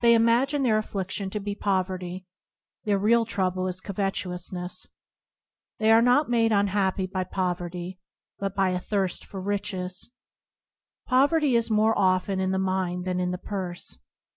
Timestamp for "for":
9.24-9.40